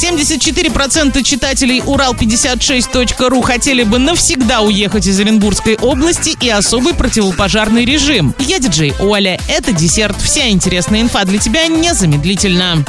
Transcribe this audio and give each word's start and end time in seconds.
74% 0.00 1.22
читателей 1.22 1.80
Урал56.ру 1.80 3.42
хотели 3.42 3.82
бы 3.82 3.98
навсегда 3.98 4.62
уехать 4.62 5.06
из 5.06 5.20
Оренбургской 5.20 5.76
области 5.76 6.34
и 6.40 6.48
особый 6.48 6.94
противопожарный 6.94 7.84
режим. 7.84 8.34
Я 8.38 8.58
диджей 8.58 8.94
Оля. 8.98 9.38
Это 9.46 9.72
десерт. 9.72 10.16
Вся 10.22 10.48
интересная 10.48 11.02
инфа 11.02 11.24
для 11.24 11.38
тебя 11.38 11.66
незамедлительно. 11.66 12.82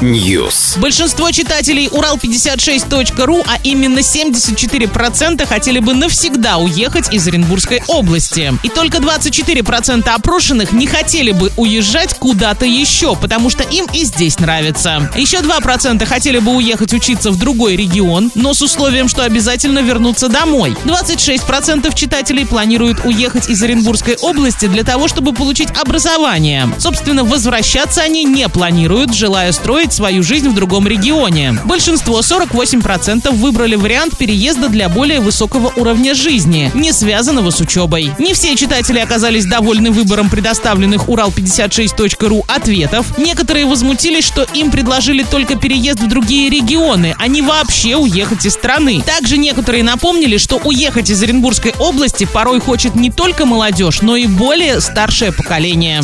News. 0.00 0.80
Большинство 0.80 1.30
читателей 1.30 1.88
Урал56.ру, 1.88 3.44
а 3.46 3.58
именно 3.64 3.98
74% 3.98 5.46
хотели 5.46 5.80
бы 5.80 5.92
навсегда 5.92 6.56
уехать 6.56 7.12
из 7.12 7.28
Оренбургской 7.28 7.82
области. 7.86 8.54
И 8.62 8.70
только 8.70 8.96
24% 8.96 10.08
опрошенных 10.08 10.72
не 10.72 10.86
хотели 10.86 11.32
бы 11.32 11.52
уезжать 11.58 12.14
куда-то 12.14 12.64
еще, 12.64 13.14
потому 13.14 13.50
что 13.50 13.62
им 13.64 13.86
и 13.92 14.04
здесь 14.04 14.38
нравится. 14.38 15.01
Еще 15.16 15.38
2% 15.38 16.04
хотели 16.06 16.38
бы 16.38 16.52
уехать 16.56 16.92
учиться 16.92 17.30
в 17.30 17.38
другой 17.38 17.76
регион, 17.76 18.30
но 18.34 18.54
с 18.54 18.62
условием, 18.62 19.08
что 19.08 19.24
обязательно 19.24 19.80
вернуться 19.80 20.28
домой. 20.28 20.76
26% 20.84 21.94
читателей 21.94 22.46
планируют 22.46 23.04
уехать 23.04 23.48
из 23.48 23.62
Оренбургской 23.62 24.16
области 24.20 24.66
для 24.66 24.84
того, 24.84 25.08
чтобы 25.08 25.32
получить 25.32 25.70
образование. 25.78 26.68
Собственно, 26.78 27.24
возвращаться 27.24 28.02
они 28.02 28.24
не 28.24 28.48
планируют, 28.48 29.14
желая 29.14 29.52
строить 29.52 29.92
свою 29.92 30.22
жизнь 30.22 30.48
в 30.48 30.54
другом 30.54 30.86
регионе. 30.86 31.58
Большинство, 31.64 32.20
48%, 32.20 33.30
выбрали 33.32 33.74
вариант 33.74 34.16
переезда 34.16 34.68
для 34.68 34.88
более 34.88 35.20
высокого 35.20 35.72
уровня 35.76 36.14
жизни, 36.14 36.70
не 36.74 36.92
связанного 36.92 37.50
с 37.50 37.60
учебой. 37.60 38.12
Не 38.18 38.34
все 38.34 38.54
читатели 38.56 38.98
оказались 38.98 39.46
довольны 39.46 39.90
выбором 39.90 40.30
предоставленных 40.30 41.08
Урал56.ру 41.08 42.44
ответов. 42.48 43.18
Некоторые 43.18 43.66
возмутились, 43.66 44.24
что 44.24 44.46
им 44.54 44.70
предложили 44.92 45.22
только 45.22 45.56
переезд 45.56 46.00
в 46.00 46.06
другие 46.06 46.50
регионы, 46.50 47.16
а 47.18 47.26
не 47.26 47.40
вообще 47.40 47.96
уехать 47.96 48.44
из 48.44 48.52
страны. 48.52 49.00
Также 49.00 49.38
некоторые 49.38 49.82
напомнили, 49.82 50.36
что 50.36 50.60
уехать 50.62 51.08
из 51.08 51.22
Оренбургской 51.22 51.72
области 51.78 52.28
порой 52.30 52.60
хочет 52.60 52.94
не 52.94 53.10
только 53.10 53.46
молодежь, 53.46 54.02
но 54.02 54.16
и 54.16 54.26
более 54.26 54.82
старшее 54.82 55.32
поколение. 55.32 56.02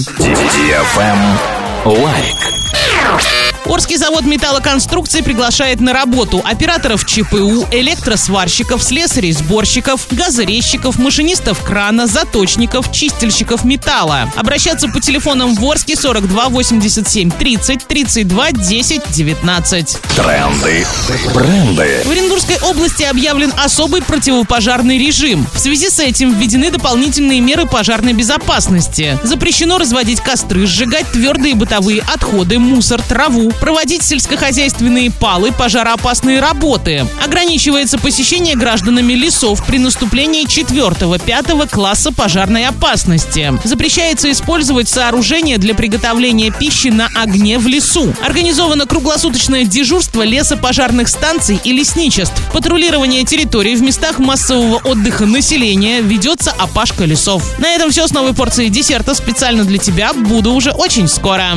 Лайк. 1.85 3.58
Орский 3.69 3.99
завод 3.99 4.25
металлоконструкции 4.25 5.21
приглашает 5.21 5.81
на 5.81 5.93
работу 5.93 6.41
операторов 6.43 7.05
ЧПУ, 7.05 7.69
электросварщиков, 7.71 8.83
слесарей-сборщиков, 8.83 10.07
газорезчиков, 10.11 10.99
машинистов 10.99 11.63
крана, 11.63 12.07
заточников, 12.07 12.91
чистильщиков 12.91 13.65
металла. 13.65 14.33
Обращаться 14.37 14.89
по 14.89 15.01
телефонам 15.01 15.55
в 15.55 15.63
Орске 15.71 15.97
42 15.97 16.49
87 16.49 17.31
30 17.31 17.87
32 17.87 18.53
10 18.53 19.03
19. 19.11 19.99
Тренды. 20.17 20.87
Бренды. 21.35 22.03
В 22.07 22.11
Оренбургской 22.11 22.57
области 22.63 23.03
объявлен 23.03 23.53
особый 23.63 24.01
противопожарный 24.01 24.99
режим. 24.99 25.47
В 25.53 25.59
связи 25.59 25.91
с 25.91 25.99
этим 25.99 26.33
введены 26.33 26.71
дополнительные 26.71 27.41
меры 27.41 27.67
пожарной 27.67 28.15
безопасности. 28.15 29.19
Запрещено 29.25 29.77
разводить 29.77 30.21
костры, 30.21 30.67
сжигать 30.67 31.07
твердые 31.13 31.55
бытовые 31.55 32.01
отходы, 32.01 32.59
мусор, 32.59 33.03
траву, 33.03 33.53
проводить 33.61 34.03
сельскохозяйственные 34.03 35.11
палы, 35.11 35.53
пожароопасные 35.53 36.41
работы. 36.41 37.07
Ограничивается 37.25 37.99
посещение 37.99 38.57
гражданами 38.57 39.13
лесов 39.13 39.65
при 39.67 39.79
наступлении 39.79 40.47
4-5 40.47 41.69
класса 41.69 42.13
пожарной 42.13 42.67
опасности. 42.67 43.53
Запрещается 43.65 44.31
использовать 44.31 44.89
сооружения 44.89 45.59
для 45.59 45.75
приготовления 45.75 46.51
пищи 46.51 46.89
на 46.89 47.09
огне 47.15 47.59
в 47.59 47.67
лесу. 47.67 48.15
Организовано 48.25 48.87
круглосуточное 48.87 49.65
дежурство 49.65 50.23
лесопожарных 50.23 51.09
станций 51.09 51.61
и 51.63 51.73
лесничеств. 51.73 52.41
Патрулирование 52.53 53.25
территорий 53.25 53.77
в 53.77 53.83
местах 53.83 54.19
массового 54.19 54.77
отдыха 54.85 55.27
населения 55.27 56.01
ведется 56.01 56.53
опашка 56.53 57.05
лесов. 57.05 57.59
На 57.59 57.69
этом 57.69 57.91
все 57.91 58.07
с 58.07 58.13
новой 58.13 58.35
порцией 58.35 58.71
десерта 58.71 59.15
специально 59.15 59.65
для 59.65 59.79
тебя. 59.79 60.13
Буду 60.13 60.53
уже 60.53 60.71
очень 60.71 61.09
скоро. 61.09 61.51